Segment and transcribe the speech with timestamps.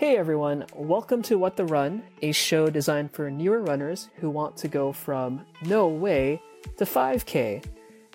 [0.00, 4.56] Hey everyone, welcome to What the Run, a show designed for newer runners who want
[4.56, 6.40] to go from no way
[6.78, 7.62] to 5K.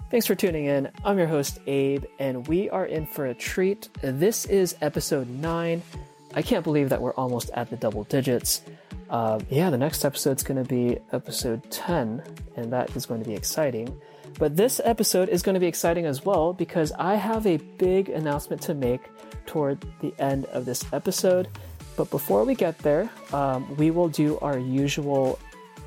[0.09, 0.89] Thanks for tuning in.
[1.03, 3.89] I'm your host, Abe, and we are in for a treat.
[4.01, 5.83] This is episode 9.
[6.33, 8.63] I can't believe that we're almost at the double digits.
[9.11, 12.23] Uh, yeah, the next episode's going to be episode 10,
[12.55, 13.95] and that is going to be exciting.
[14.39, 18.09] But this episode is going to be exciting as well because I have a big
[18.09, 19.01] announcement to make
[19.45, 21.47] toward the end of this episode.
[21.95, 25.39] But before we get there, um, we will do our usual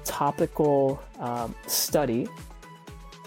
[0.05, 2.29] topical um, study.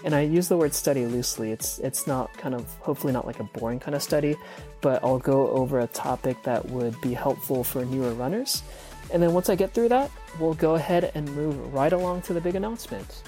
[0.04, 1.52] And I use the word study loosely.
[1.52, 4.36] It's it's not kind of hopefully not like a boring kind of study,
[4.80, 8.64] but I'll go over a topic that would be helpful for newer runners.
[9.12, 12.32] And then once I get through that, we'll go ahead and move right along to
[12.32, 13.22] the big announcement.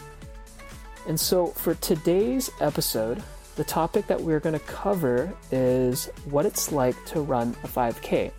[1.07, 3.23] And so for today's episode,
[3.57, 8.33] the topic that we're going to cover is what it's like to run a 5K.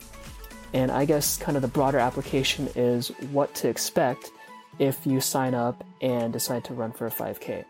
[0.75, 4.31] And I guess kind of the broader application is what to expect
[4.77, 7.63] if you sign up and decide to run for a 5K.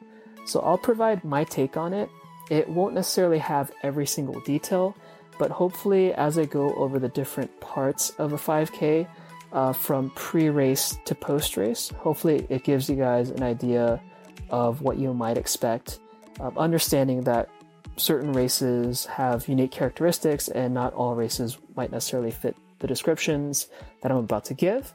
[0.48, 2.10] So I'll provide my take on it.
[2.50, 4.96] It won't necessarily have every single detail,
[5.38, 9.08] but hopefully, as I go over the different parts of a 5K,
[9.52, 14.02] uh, from pre race to post race, hopefully it gives you guys an idea
[14.50, 16.00] of what you might expect,
[16.40, 17.50] um, understanding that
[17.98, 23.68] certain races have unique characteristics and not all races might necessarily fit the descriptions
[24.04, 24.94] that I'm about to give,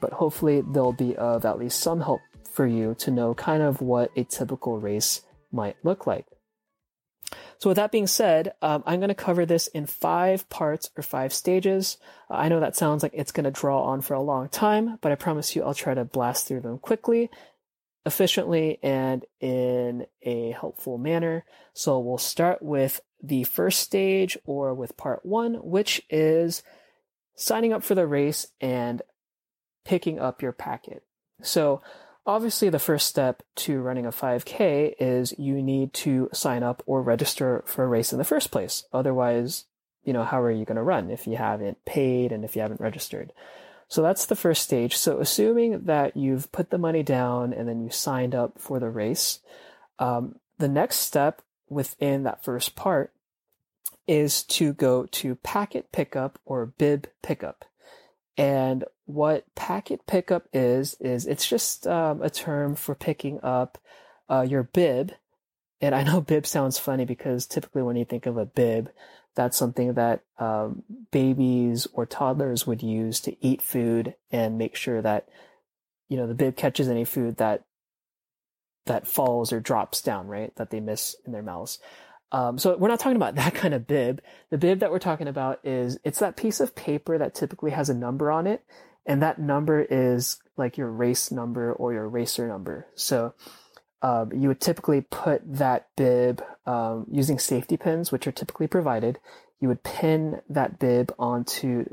[0.00, 2.20] but hopefully they'll be of at least some help
[2.52, 6.26] for you to know kind of what a typical race might look like.
[7.58, 11.02] So with that being said, um, I'm going to cover this in five parts or
[11.02, 11.98] five stages.
[12.30, 15.10] I know that sounds like it's going to draw on for a long time, but
[15.10, 17.28] I promise you I'll try to blast through them quickly,
[18.06, 21.44] efficiently, and in a helpful manner.
[21.72, 26.62] So we'll start with the first stage or with part one, which is
[27.34, 29.02] signing up for the race and
[29.84, 31.04] picking up your packet.
[31.42, 31.82] So
[32.26, 37.02] obviously the first step to running a 5k is you need to sign up or
[37.02, 38.84] register for a race in the first place.
[38.92, 39.64] Otherwise,
[40.04, 42.62] you know, how are you going to run if you haven't paid and if you
[42.62, 43.32] haven't registered?
[43.88, 44.96] So that's the first stage.
[44.96, 48.88] So assuming that you've put the money down and then you signed up for the
[48.88, 49.40] race,
[49.98, 53.12] um, the next step within that first part
[54.06, 57.64] is to go to packet pickup or bib pickup.
[58.36, 63.78] And what packet pickup is, is it's just um, a term for picking up
[64.28, 65.12] uh, your bib.
[65.80, 68.90] And I know bib sounds funny because typically when you think of a bib,
[69.34, 75.00] that's something that um, babies or toddlers would use to eat food and make sure
[75.00, 75.28] that,
[76.08, 77.64] you know, the bib catches any food that
[78.86, 80.54] that falls or drops down, right?
[80.56, 81.78] That they miss in their mouths.
[82.32, 84.20] Um, so we're not talking about that kind of bib.
[84.50, 87.88] The bib that we're talking about is it's that piece of paper that typically has
[87.88, 88.64] a number on it,
[89.06, 92.86] and that number is like your race number or your racer number.
[92.94, 93.34] So
[94.02, 99.18] um, you would typically put that bib um, using safety pins, which are typically provided.
[99.60, 101.84] You would pin that bib onto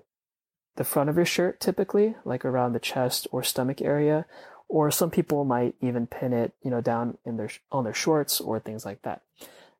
[0.75, 4.25] the front of your shirt, typically, like around the chest or stomach area,
[4.67, 8.39] or some people might even pin it, you know, down in their on their shorts
[8.39, 9.21] or things like that.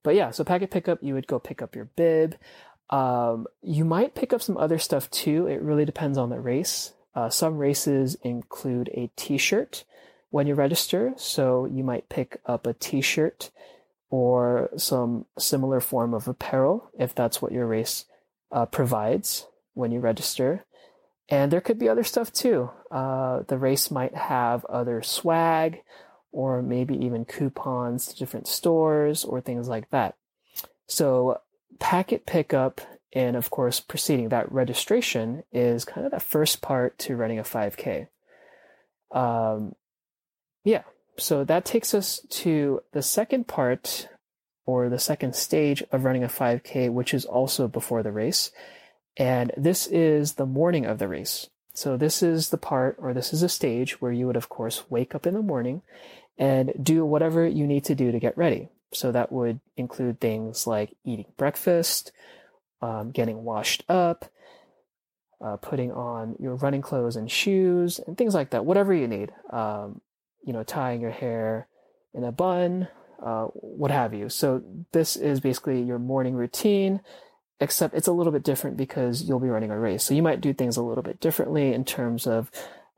[0.03, 2.35] But yeah, so packet pickup, you would go pick up your bib.
[2.89, 5.47] Um, you might pick up some other stuff too.
[5.47, 6.93] It really depends on the race.
[7.13, 9.83] Uh, some races include a t-shirt
[10.29, 11.13] when you register.
[11.17, 13.51] So you might pick up a t-shirt
[14.09, 18.05] or some similar form of apparel if that's what your race
[18.51, 20.65] uh, provides when you register.
[21.27, 22.71] And there could be other stuff too.
[22.89, 25.81] Uh, the race might have other swag
[26.31, 30.15] or maybe even coupons to different stores or things like that.
[30.87, 31.41] So
[31.79, 32.81] packet pickup
[33.13, 37.43] and of course proceeding that registration is kind of the first part to running a
[37.43, 38.07] 5k.
[39.11, 39.73] Um,
[40.63, 40.83] yeah,
[41.17, 44.07] so that takes us to the second part
[44.65, 48.51] or the second stage of running a 5k, which is also before the race.
[49.17, 51.49] And this is the morning of the race.
[51.73, 54.83] So this is the part or this is a stage where you would of course
[54.89, 55.81] wake up in the morning
[56.39, 58.69] and do whatever you need to do to get ready.
[58.93, 62.11] So that would include things like eating breakfast,
[62.81, 64.25] um, getting washed up,
[65.43, 68.65] uh, putting on your running clothes and shoes, and things like that.
[68.65, 69.31] Whatever you need.
[69.51, 70.01] Um,
[70.45, 71.67] you know, tying your hair
[72.13, 72.87] in a bun,
[73.23, 74.29] uh, what have you.
[74.29, 74.63] So
[74.93, 77.01] this is basically your morning routine,
[77.59, 80.03] except it's a little bit different because you'll be running a race.
[80.03, 82.49] So you might do things a little bit differently in terms of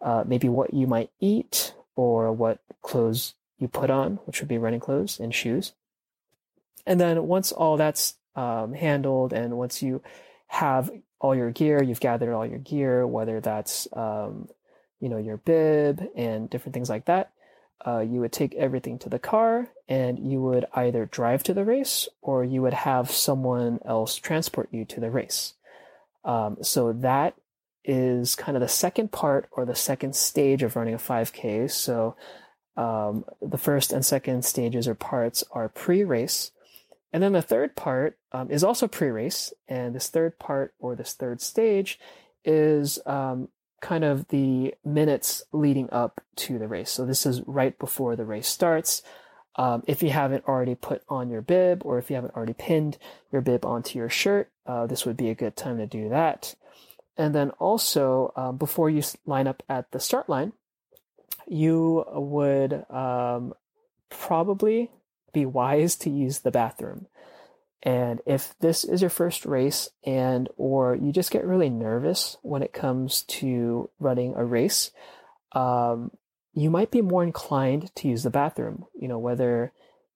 [0.01, 4.57] uh, maybe what you might eat or what clothes you put on, which would be
[4.57, 5.73] running clothes and shoes.
[6.85, 10.01] And then once all that's um, handled and once you
[10.47, 14.49] have all your gear, you've gathered all your gear, whether that's um,
[14.99, 17.31] you know your bib and different things like that.
[17.85, 21.65] Uh, you would take everything to the car and you would either drive to the
[21.65, 25.55] race or you would have someone else transport you to the race.
[26.23, 27.33] Um, so that
[27.83, 31.69] is kind of the second part or the second stage of running a 5K.
[31.71, 32.15] So
[32.77, 36.51] um, the first and second stages or parts are pre race.
[37.13, 39.53] And then the third part um, is also pre race.
[39.67, 41.99] And this third part or this third stage
[42.45, 43.49] is um,
[43.81, 46.91] kind of the minutes leading up to the race.
[46.91, 49.01] So this is right before the race starts.
[49.57, 52.97] Um, if you haven't already put on your bib or if you haven't already pinned
[53.31, 56.55] your bib onto your shirt, uh, this would be a good time to do that.
[57.21, 60.53] And then also, um, before you line up at the start line,
[61.47, 63.53] you would um,
[64.09, 64.89] probably
[65.31, 67.06] be wise to use the bathroom.
[67.83, 72.63] And if this is your first race and or you just get really nervous when
[72.63, 74.89] it comes to running a race,
[75.51, 76.09] um,
[76.56, 79.71] you might be more inclined to use the bathroom, you know, whether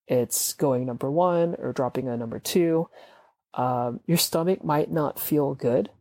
[0.08, 2.90] it's going number one or dropping a number two.
[3.54, 5.92] Um, your stomach might not feel good.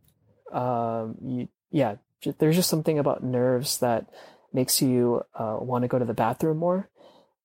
[0.55, 1.95] Um, you, yeah,
[2.39, 4.07] there's just something about nerves that
[4.53, 6.89] makes you uh, want to go to the bathroom more.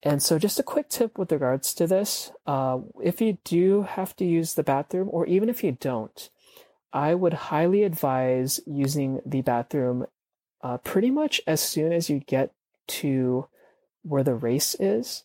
[0.02, 4.16] And so, just a quick tip with regards to this uh, if you do have
[4.16, 6.30] to use the bathroom, or even if you don't,
[6.92, 10.06] I would highly advise using the bathroom
[10.62, 12.52] uh, pretty much as soon as you get
[12.86, 13.46] to
[14.02, 15.24] where the race is.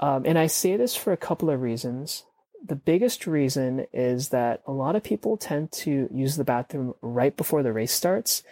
[0.00, 2.24] Um, and I say this for a couple of reasons.
[2.64, 7.36] The biggest reason is that a lot of people tend to use the bathroom right
[7.36, 8.42] before the race starts.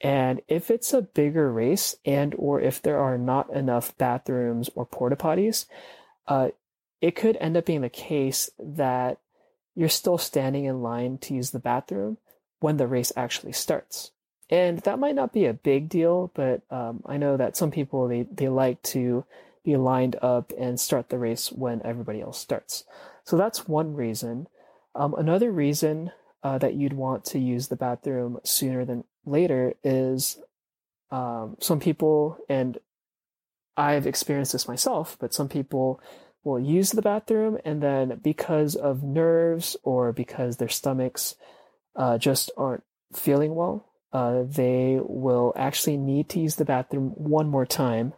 [0.00, 4.84] And if it's a bigger race and or if there are not enough bathrooms or
[4.84, 5.66] porta potties,
[6.26, 6.48] uh,
[7.00, 9.18] it could end up being the case that
[9.74, 12.18] you're still standing in line to use the bathroom
[12.60, 14.10] when the race actually starts.
[14.50, 18.06] And that might not be a big deal, but um, I know that some people
[18.08, 19.24] they, they like to
[19.64, 22.84] be lined up and start the race when everybody else starts.
[23.24, 24.46] So that's one reason.
[24.94, 30.38] Um, another reason uh, that you'd want to use the bathroom sooner than later is
[31.10, 32.78] um, some people, and
[33.76, 36.00] I've experienced this myself, but some people
[36.44, 41.36] will use the bathroom and then because of nerves or because their stomachs
[41.94, 42.82] uh, just aren't
[43.14, 48.12] feeling well, uh, they will actually need to use the bathroom one more time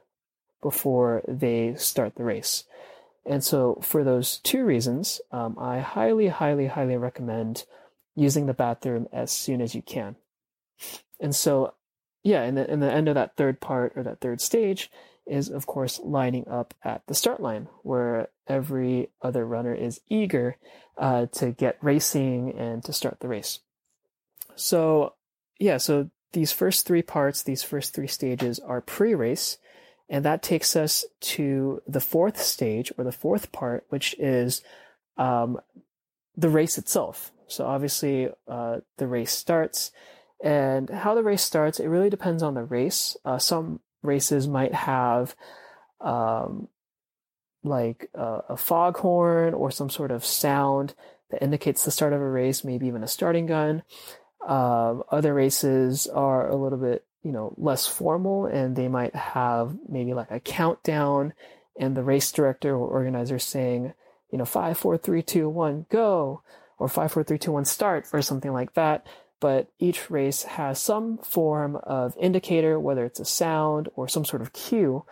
[0.62, 2.64] before they start the race.
[3.26, 7.64] And so, for those two reasons, um, I highly, highly, highly recommend
[8.14, 10.16] using the bathroom as soon as you can.
[11.20, 11.74] And so,
[12.22, 14.90] yeah, in the, in the end of that third part or that third stage
[15.26, 20.56] is, of course, lining up at the start line where every other runner is eager
[20.98, 23.60] uh, to get racing and to start the race.
[24.54, 25.14] So,
[25.58, 29.58] yeah, so these first three parts, these first three stages are pre race.
[30.08, 34.62] And that takes us to the fourth stage or the fourth part, which is
[35.16, 35.58] um,
[36.36, 37.32] the race itself.
[37.46, 39.92] So obviously, uh, the race starts,
[40.42, 43.16] and how the race starts, it really depends on the race.
[43.24, 45.34] Uh, some races might have
[46.00, 46.68] um,
[47.62, 50.94] like a, a foghorn or some sort of sound
[51.30, 53.82] that indicates the start of a race, maybe even a starting gun.
[54.46, 59.76] Uh, other races are a little bit, you know, less formal, and they might have
[59.88, 61.32] maybe like a countdown,
[61.78, 63.92] and the race director or organizer saying,
[64.30, 66.42] you know, five, four, three, two, one, go
[66.78, 69.06] or five, four, three, two, one, start, or something like that.
[69.40, 74.42] But each race has some form of indicator, whether it's a sound or some sort
[74.42, 75.04] of cue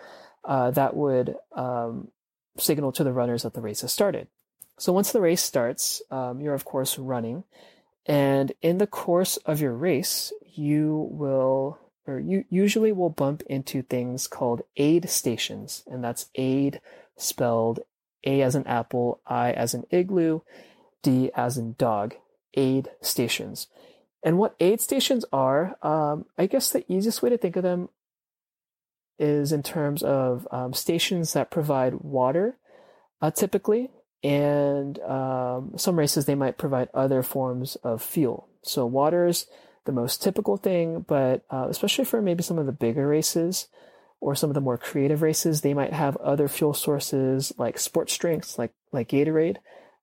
[0.44, 2.08] uh, that would um,
[2.58, 4.28] signal to the runners that the race has started.
[4.78, 7.44] So once the race starts, um, you're of course running,
[8.06, 13.82] and in the course of your race, you will or you usually will bump into
[13.82, 16.80] things called aid stations, and that's aid
[17.16, 17.80] spelled
[18.24, 20.40] A as an apple, I as an igloo,
[21.02, 22.14] D as in dog,
[22.54, 23.68] aid stations.
[24.22, 27.88] And what aid stations are, um, I guess the easiest way to think of them
[29.18, 32.56] is in terms of um, stations that provide water,
[33.20, 33.90] uh, typically,
[34.22, 38.48] and um, some races they might provide other forms of fuel.
[38.62, 39.46] So waters
[39.84, 43.68] the most typical thing, but uh, especially for maybe some of the bigger races
[44.20, 48.16] or some of the more creative races, they might have other fuel sources like sports
[48.16, 49.56] drinks, like like Gatorade,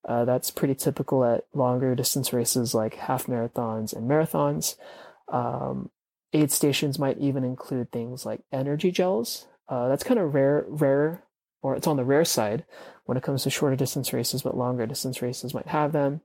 [0.08, 4.76] uh, that's pretty typical at longer distance races like half marathons and marathons.
[5.28, 5.90] Um,
[6.34, 9.48] aid stations might even include things like energy gels.
[9.68, 11.24] Uh, that's kind of rare, rare,
[11.62, 12.66] or it's on the rare side
[13.06, 16.22] when it comes to shorter distance races, but longer distance races might have them.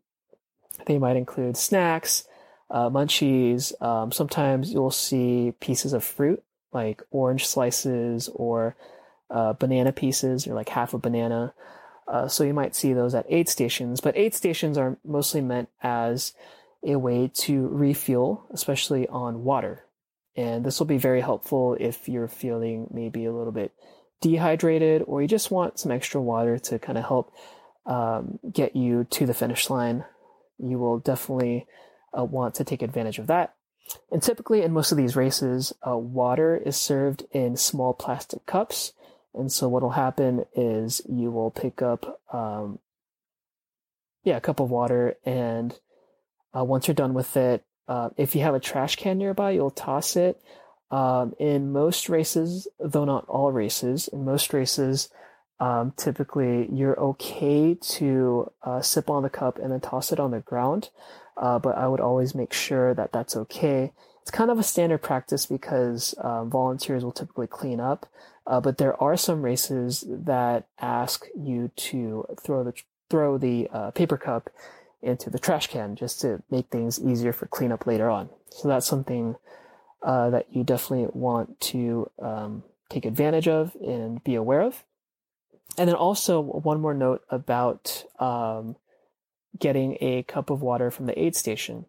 [0.86, 2.26] They might include snacks,
[2.70, 3.80] uh, munchies.
[3.82, 6.42] Um, sometimes you'll see pieces of fruit
[6.72, 8.76] like orange slices or
[9.30, 11.54] uh, banana pieces or like half a banana.
[12.06, 15.68] Uh, so you might see those at aid stations, but aid stations are mostly meant
[15.82, 16.34] as
[16.84, 19.84] a way to refuel, especially on water.
[20.36, 23.72] And this will be very helpful if you're feeling maybe a little bit
[24.20, 27.32] dehydrated or you just want some extra water to kind of help
[27.86, 30.04] um, get you to the finish line.
[30.58, 31.66] You will definitely
[32.16, 33.54] uh, want to take advantage of that.
[34.10, 38.92] And typically, in most of these races, uh, water is served in small plastic cups.
[39.34, 42.78] And so, what will happen is you will pick up, um,
[44.22, 45.78] yeah, a cup of water, and
[46.56, 49.70] uh, once you're done with it, uh, if you have a trash can nearby, you'll
[49.70, 50.40] toss it.
[50.90, 55.10] Um, in most races, though not all races, in most races,
[55.60, 60.30] um, typically you're okay to uh, sip on the cup and then toss it on
[60.30, 60.90] the ground.
[61.36, 63.92] Uh, but I would always make sure that that's okay.
[64.22, 68.06] It's kind of a standard practice because um, volunteers will typically clean up.
[68.46, 72.74] Uh, but there are some races that ask you to throw the
[73.10, 74.50] throw the uh, paper cup
[75.02, 78.30] into the trash can just to make things easier for cleanup later on.
[78.50, 79.36] So that's something
[80.02, 84.82] uh, that you definitely want to um, take advantage of and be aware of.
[85.76, 88.76] And then also one more note about um,
[89.58, 91.86] getting a cup of water from the aid station.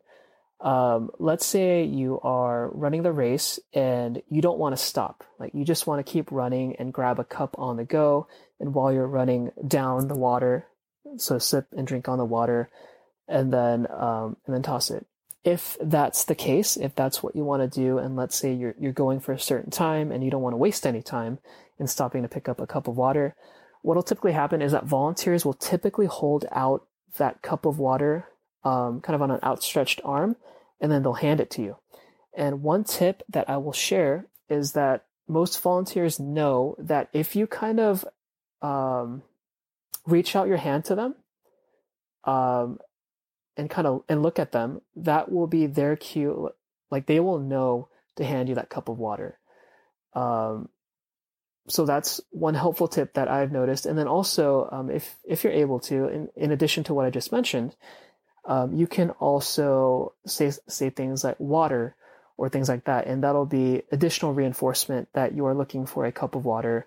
[0.62, 5.24] Um, let's say you are running the race and you don't want to stop.
[5.38, 8.28] Like you just want to keep running and grab a cup on the go.
[8.60, 10.66] And while you're running down the water,
[11.18, 12.70] so sip and drink on the water,
[13.28, 15.06] and then um, and then toss it.
[15.44, 18.76] If that's the case, if that's what you want to do, and let's say you're
[18.80, 21.40] you're going for a certain time and you don't want to waste any time
[21.80, 23.36] in stopping to pick up a cup of water,
[23.82, 28.28] what'll typically happen is that volunteers will typically hold out that cup of water
[28.66, 30.36] um, kind of on an outstretched arm,
[30.82, 31.78] and then they'll hand it to you.
[32.36, 37.48] And one tip that I will share is that most volunteers know that if you
[37.48, 38.06] kind of
[38.62, 39.24] um,
[40.06, 41.16] reach out your hand to them
[42.26, 42.80] um,
[43.56, 46.50] and kind of and look at them, that will be their cue.
[46.92, 49.40] Like they will know to hand you that cup of water.
[50.14, 50.70] Um,
[51.68, 53.86] so that's one helpful tip that I've noticed.
[53.86, 57.10] And then also, um, if if you're able to, in, in addition to what I
[57.10, 57.76] just mentioned,
[58.46, 61.96] um, you can also say say things like water
[62.38, 66.12] or things like that, and that'll be additional reinforcement that you are looking for a
[66.12, 66.86] cup of water,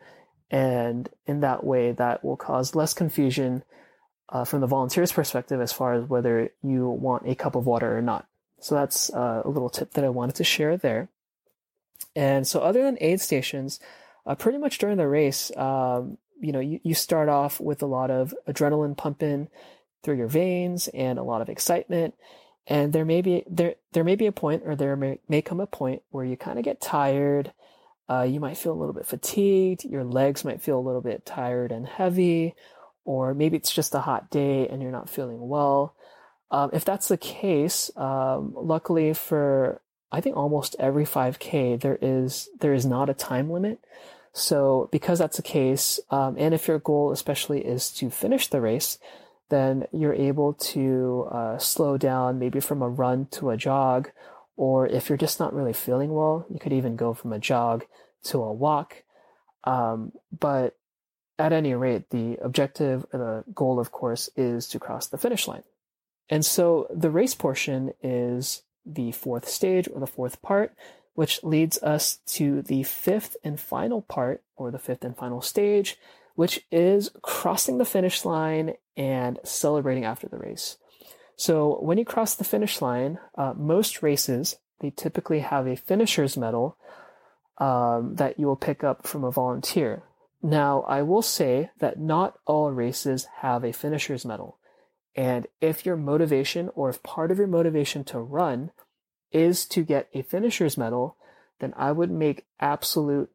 [0.51, 3.65] and in that way, that will cause less confusion
[4.29, 7.97] uh, from the volunteer's perspective as far as whether you want a cup of water
[7.97, 8.27] or not.
[8.61, 11.09] So that's uh, a little tip that I wanted to share there.
[12.15, 13.81] And so, other than aid stations
[14.29, 17.87] uh, pretty much during the race, um, you know, you, you start off with a
[17.87, 19.49] lot of adrenaline pumping
[20.03, 22.15] through your veins and a lot of excitement.
[22.67, 25.59] And there may be there there may be a point, or there may, may come
[25.59, 27.53] a point where you kind of get tired.
[28.11, 29.85] Uh, you might feel a little bit fatigued.
[29.85, 32.55] Your legs might feel a little bit tired and heavy,
[33.07, 35.95] or maybe it's just a hot day and you're not feeling well.
[36.51, 39.81] Um, if that's the case, um, luckily for
[40.13, 43.79] I think almost every 5K there is there is not a time limit.
[44.33, 48.61] So because that's the case, um, and if your goal especially is to finish the
[48.61, 48.99] race,
[49.49, 54.11] then you're able to uh, slow down maybe from a run to a jog,
[54.57, 57.85] or if you're just not really feeling well, you could even go from a jog
[58.25, 59.05] to a walk.
[59.65, 60.77] Um, but
[61.39, 65.63] at any rate, the objective, the goal, of course, is to cross the finish line.
[66.29, 70.75] And so the race portion is the fourth stage or the fourth part,
[71.19, 75.97] which leads us to the fifth and final part or the fifth and final stage,
[76.37, 80.77] which is crossing the finish line and celebrating after the race.
[81.35, 86.37] So when you cross the finish line, uh, most races, they typically have a finisher's
[86.37, 86.77] medal
[87.59, 90.05] um, that you will pick up from a volunteer.
[90.41, 94.59] Now, I will say that not all races have a finisher's medal.
[95.17, 98.71] And if your motivation or if part of your motivation to run
[99.33, 101.17] is to get a finisher's medal,
[101.61, 103.31] then I would make absolute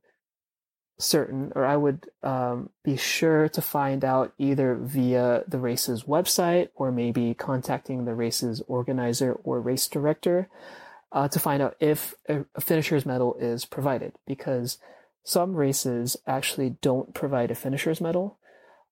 [0.97, 6.69] certain, or I would um, be sure to find out either via the race's website
[6.75, 10.49] or maybe contacting the race's organizer or race director
[11.11, 14.13] uh, to find out if a, finisher's medal is provided.
[14.25, 14.77] Because
[15.23, 18.37] some races actually don't provide a finisher's medal.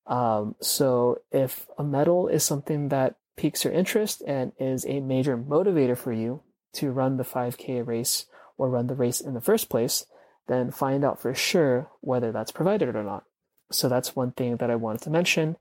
[0.08, 5.38] Um, so if a medal is something that piques your interest and is a major
[5.38, 6.42] motivator for you,
[6.74, 8.26] to run the 5K race
[8.58, 10.06] or run the race in the first place,
[10.48, 13.24] then find out for sure whether that's provided or not.
[13.72, 15.58] So that's one thing that I wanted to mention.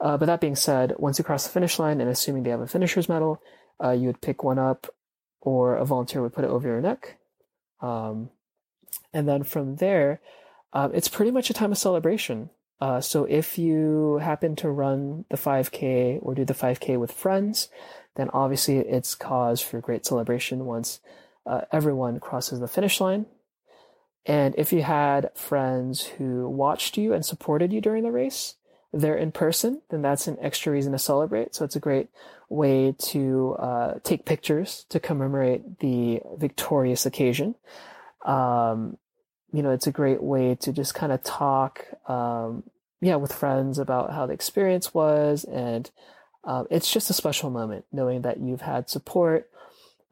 [0.00, 2.60] Uh, but that being said, once you cross the finish line and assuming they have
[2.60, 3.42] a finisher's medal,
[3.82, 4.86] uh, you would pick one up
[5.40, 7.18] or a volunteer would put it over your neck.
[7.80, 8.30] Um,
[9.12, 10.20] and then from there,
[10.72, 12.50] um, it's pretty much a time of celebration.
[12.80, 17.68] Uh, so if you happen to run the 5K or do the 5K with friends,
[18.16, 21.00] then obviously it's cause for great celebration once
[21.46, 23.26] uh, everyone crosses the finish line.
[24.26, 28.56] And if you had friends who watched you and supported you during the race,
[28.92, 31.54] they're in person, then that's an extra reason to celebrate.
[31.54, 32.08] So it's a great
[32.48, 37.54] way to uh, take pictures to commemorate the victorious occasion.
[38.26, 38.98] Um,
[39.52, 42.64] you know, it's a great way to just kind of talk, um,
[43.00, 45.44] yeah, with friends about how the experience was.
[45.44, 45.90] And
[46.44, 49.50] um, it's just a special moment knowing that you've had support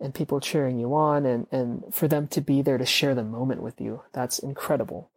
[0.01, 3.25] and people cheering you on and, and for them to be there to share the
[3.25, 4.03] moment with you.
[4.13, 5.11] That's incredible.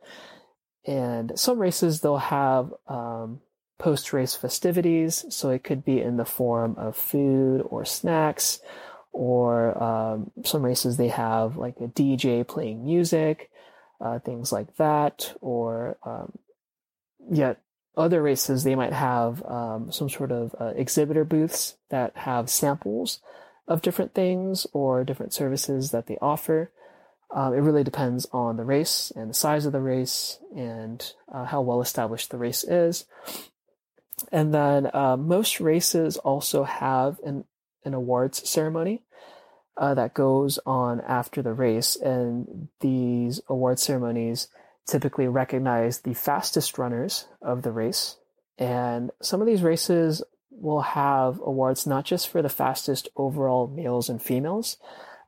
[0.86, 3.42] And some races, they'll have um,
[3.78, 5.26] post race festivities.
[5.30, 8.60] So it could be in the form of food or snacks,
[9.12, 13.52] or um, some races they have like a DJ playing music
[14.02, 16.32] uh, things like that, or um,
[17.30, 17.62] yet
[17.96, 23.20] other races they might have um, some sort of uh, exhibitor booths that have samples
[23.68, 26.72] of different things or different services that they offer.
[27.34, 31.46] Um, it really depends on the race and the size of the race and uh,
[31.46, 33.06] how well established the race is.
[34.32, 37.46] And then uh, most races also have an,
[37.86, 39.04] an awards ceremony
[39.78, 41.96] uh, that goes on after the race.
[41.96, 44.48] And these award ceremonies
[44.92, 48.18] typically recognize the fastest runners of the race.
[48.58, 50.22] And some of these races
[50.52, 54.78] will have awards not just for the fastest overall males and females,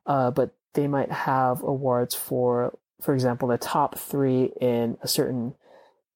[0.06, 5.54] uh, but they might have awards for, for example, the top three in a certain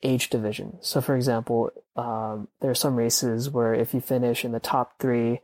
[0.03, 0.79] age division.
[0.81, 5.01] So, for example, um, there are some races where if you finish in the top
[5.01, 5.41] three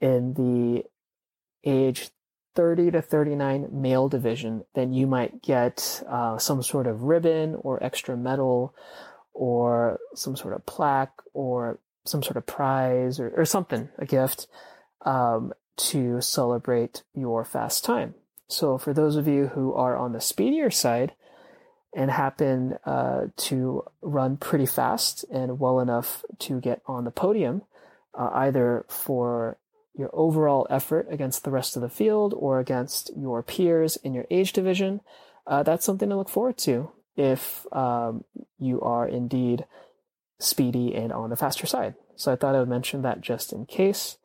[0.00, 0.84] in the
[1.64, 2.10] age
[2.54, 7.82] 30 to 39 male division, then you might get uh, some sort of ribbon or
[7.82, 8.74] extra medal
[9.32, 14.46] or some sort of plaque or some sort of prize or, or something, a gift,
[15.02, 18.14] um, to celebrate your fast time.
[18.48, 21.12] So for those of you who are on the speedier side
[21.94, 27.62] and happen uh, to run pretty fast and well enough to get on the podium,
[28.18, 29.56] uh, either for
[29.94, 34.26] your overall effort against the rest of the field or against your peers in your
[34.30, 35.00] age division,
[35.46, 38.24] uh, that's something to look forward to if um,
[38.58, 39.64] you are indeed
[40.38, 41.94] speedy and on the faster side.
[42.16, 44.16] So I thought I would mention that just in case.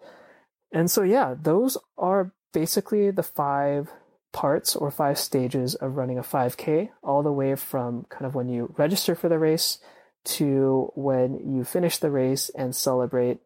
[0.71, 3.89] And so, yeah, those are basically the five
[4.33, 8.49] parts or five stages of running a 5K, all the way from kind of when
[8.49, 9.79] you register for the race
[10.25, 13.39] to when you finish the race and celebrate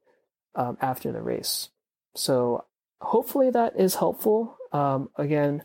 [0.56, 1.70] um, after the race.
[2.20, 2.66] So
[3.00, 4.58] hopefully that is helpful.
[4.74, 5.64] Um, again,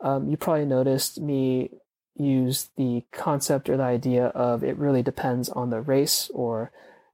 [0.00, 1.70] um, you probably noticed me
[2.14, 6.70] use the concept or the idea of it really depends on the race or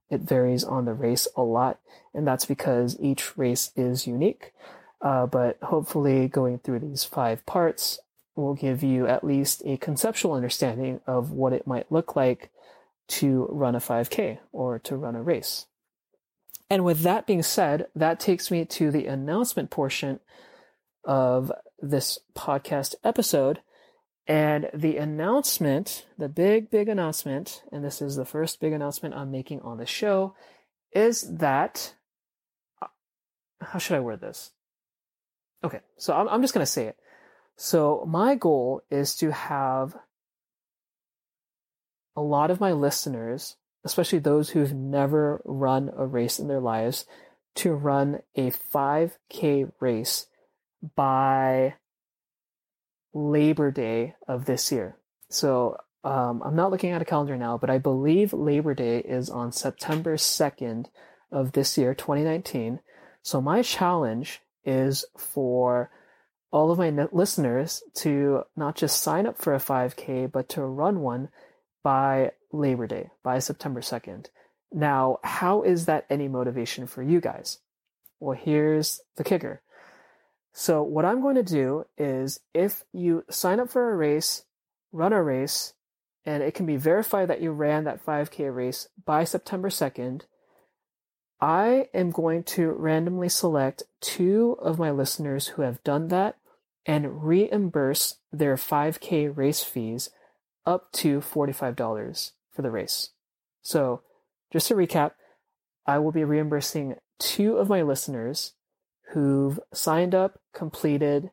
[0.09, 1.79] it varies on the race a lot.
[2.13, 4.51] And that's because each race is unique.
[5.01, 7.97] Uh, but hopefully going through these five parts
[8.35, 12.51] will give you at least a conceptual understanding of what it might look like
[13.07, 15.65] to run a 5K or to run a race.
[16.71, 20.21] And with that being said, that takes me to the announcement portion
[21.03, 23.59] of this podcast episode.
[24.25, 29.31] And the announcement, the big, big announcement, and this is the first big announcement I'm
[29.31, 30.33] making on the show,
[30.93, 31.93] is that.
[32.81, 32.87] Uh,
[33.59, 34.51] how should I word this?
[35.65, 36.95] Okay, so I'm, I'm just going to say it.
[37.57, 39.97] So, my goal is to have
[42.15, 47.05] a lot of my listeners especially those who've never run a race in their lives,
[47.55, 50.27] to run a 5K race
[50.95, 51.75] by
[53.13, 54.97] Labor Day of this year.
[55.29, 59.29] So um, I'm not looking at a calendar now, but I believe Labor Day is
[59.29, 60.87] on September 2nd
[61.31, 62.79] of this year, 2019.
[63.21, 65.91] So my challenge is for
[66.51, 70.99] all of my listeners to not just sign up for a 5K, but to run
[70.99, 71.29] one
[71.83, 74.27] by Labor Day, by September 2nd.
[74.71, 77.59] Now, how is that any motivation for you guys?
[78.19, 79.61] Well, here's the kicker.
[80.53, 84.43] So, what I'm going to do is if you sign up for a race,
[84.91, 85.73] run a race,
[86.25, 90.23] and it can be verified that you ran that 5K race by September 2nd,
[91.39, 96.37] I am going to randomly select two of my listeners who have done that
[96.85, 100.11] and reimburse their 5K race fees
[100.65, 103.09] up to $45 for the race.
[103.61, 104.01] So,
[104.51, 105.11] just to recap,
[105.85, 108.53] I will be reimbursing two of my listeners
[109.13, 111.31] who've signed up, completed,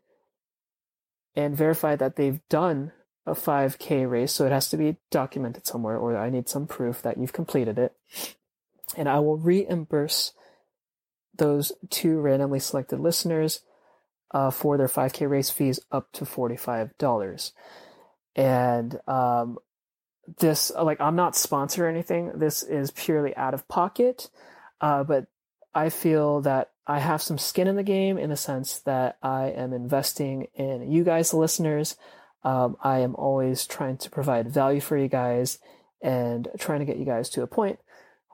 [1.34, 2.92] and verified that they've done
[3.26, 4.32] a 5K race.
[4.32, 7.78] So it has to be documented somewhere, or I need some proof that you've completed
[7.78, 7.94] it.
[8.96, 10.32] And I will reimburse
[11.36, 13.60] those two randomly selected listeners
[14.32, 17.52] uh, for their 5K race fees up to $45.
[18.34, 19.58] And um,
[20.38, 22.32] this, like, I'm not sponsored or anything.
[22.34, 24.28] This is purely out of pocket.
[24.80, 25.26] Uh, but
[25.74, 29.50] I feel that I have some skin in the game in the sense that I
[29.50, 31.96] am investing in you guys, the listeners.
[32.44, 35.58] Um, I am always trying to provide value for you guys
[36.00, 37.78] and trying to get you guys to a point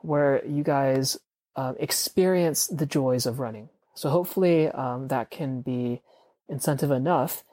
[0.01, 1.17] where you guys
[1.55, 3.69] uh, experience the joys of running.
[3.95, 6.01] So hopefully um, that can be
[6.47, 7.43] incentive enough.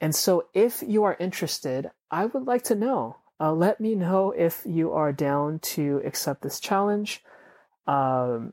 [0.00, 3.16] And so if you are interested, I would like to know.
[3.40, 7.22] Uh, let me know if you are down to accept this challenge.
[7.86, 8.52] Um,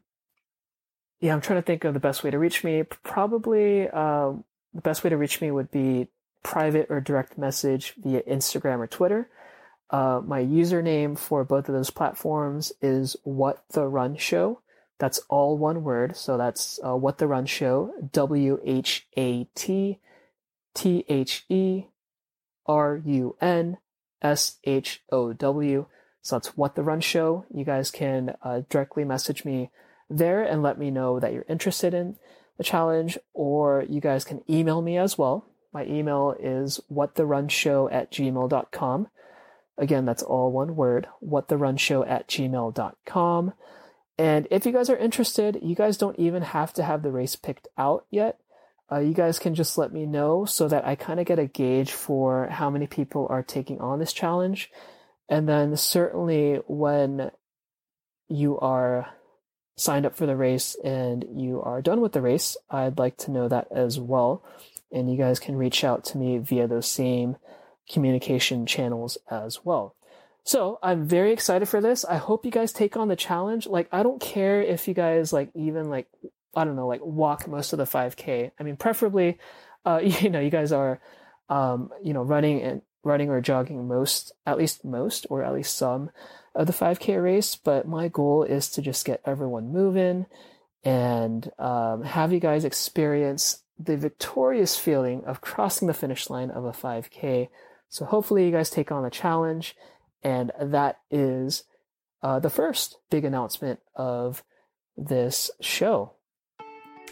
[1.19, 2.83] yeah, I'm trying to think of the best way to reach me.
[2.83, 4.33] Probably uh,
[4.73, 6.07] the best way to reach me would be
[6.43, 9.29] private or direct message via Instagram or Twitter.
[9.89, 14.61] Uh, my username for both of those platforms is What the Run Show.
[14.99, 16.15] That's all one word.
[16.15, 17.93] So that's uh, What the Run Show.
[18.11, 19.99] W H A T
[20.73, 21.85] T H E
[22.67, 23.77] R U N
[24.25, 25.85] S H O W.
[26.23, 27.45] So that's What the Run Show.
[27.53, 29.69] You guys can uh, directly message me
[30.09, 32.15] there and let me know that you're interested in
[32.57, 35.45] the challenge, or you guys can email me as well.
[35.71, 39.07] My email is whattherunshow at gmail.com.
[39.77, 43.53] Again, that's all one word, whattherunshow at gmail.com.
[44.17, 47.35] And if you guys are interested, you guys don't even have to have the race
[47.35, 48.39] picked out yet.
[48.91, 51.47] Uh, you guys can just let me know so that I kind of get a
[51.47, 54.69] gauge for how many people are taking on this challenge.
[55.27, 57.31] And then certainly when
[58.27, 59.09] you are
[59.75, 63.31] signed up for the race and you are done with the race, I'd like to
[63.31, 64.43] know that as well.
[64.91, 67.37] And you guys can reach out to me via those same
[67.91, 69.95] communication channels as well.
[70.43, 72.05] So I'm very excited for this.
[72.05, 73.65] I hope you guys take on the challenge.
[73.65, 76.07] Like, I don't care if you guys like even like,
[76.55, 78.51] I don't know, like walk most of the 5k.
[78.59, 79.39] I mean, preferably,
[79.85, 80.99] uh, you know, you guys are,
[81.49, 85.77] um, you know, running and running or jogging most, at least most, or at least
[85.77, 86.09] some
[86.55, 90.25] of the 5K race, but my goal is to just get everyone moving
[90.83, 96.63] and um, have you guys experience the victorious feeling of crossing the finish line of
[96.63, 97.49] a 5K.
[97.89, 99.75] So hopefully you guys take on the challenge,
[100.23, 101.63] and that is
[102.23, 104.43] uh, the first big announcement of
[104.95, 106.14] this show.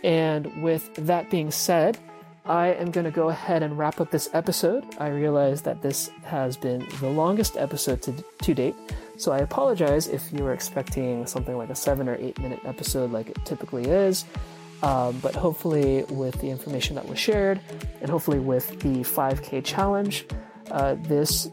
[0.03, 1.97] And with that being said,
[2.45, 4.85] I am going to go ahead and wrap up this episode.
[4.99, 8.75] I realize that this has been the longest episode to, to date.
[9.17, 13.11] So I apologize if you were expecting something like a seven or eight minute episode
[13.11, 14.25] like it typically is.
[14.81, 17.61] Um, but hopefully, with the information that was shared,
[18.01, 20.25] and hopefully with the 5K challenge,
[20.71, 21.49] uh, this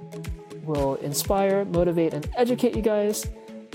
[0.65, 3.25] will inspire, motivate, and educate you guys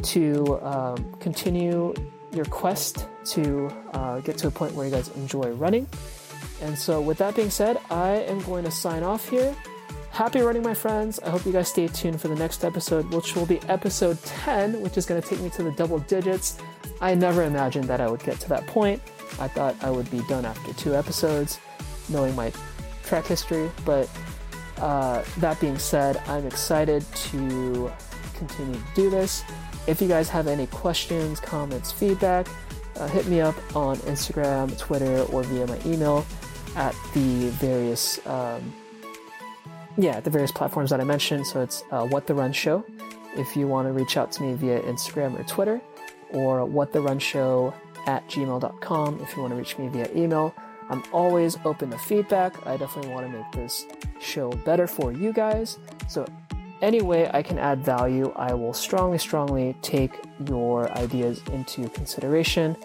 [0.03, 1.93] to um, continue
[2.35, 5.87] your quest to uh, get to a point where you guys enjoy running.
[6.61, 9.55] And so, with that being said, I am going to sign off here.
[10.11, 11.19] Happy running, my friends.
[11.19, 14.81] I hope you guys stay tuned for the next episode, which will be episode 10,
[14.81, 16.57] which is going to take me to the double digits.
[17.01, 19.01] I never imagined that I would get to that point.
[19.39, 21.59] I thought I would be done after two episodes,
[22.07, 22.53] knowing my
[23.03, 23.69] track history.
[23.83, 24.09] But
[24.77, 27.91] uh, that being said, I'm excited to
[28.35, 29.43] continue to do this.
[29.87, 32.47] If you guys have any questions, comments, feedback,
[32.97, 36.25] uh, hit me up on Instagram, Twitter, or via my email
[36.75, 38.25] at the various.
[38.25, 38.73] Um,
[39.97, 41.47] yeah, the various platforms that I mentioned.
[41.47, 42.85] So it's uh, What the Run Show.
[43.35, 45.81] If you want to reach out to me via Instagram or Twitter,
[46.31, 47.73] or What the Run Show
[48.07, 50.53] at gmail.com if you want to reach me via email.
[50.89, 52.65] I'm always open to feedback.
[52.67, 53.85] I definitely want to make this
[54.19, 55.79] show better for you guys.
[56.07, 56.27] So,
[56.81, 62.75] any way I can add value, I will strongly, strongly take your ideas into consideration.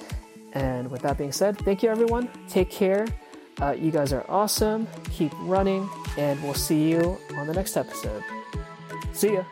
[0.52, 2.28] And with that being said, thank you everyone.
[2.48, 3.06] Take care.
[3.60, 4.86] Uh, you guys are awesome.
[5.10, 8.22] Keep running and we'll see you on the next episode.
[9.12, 9.44] See ya.